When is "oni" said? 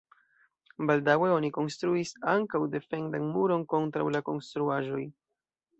1.33-1.51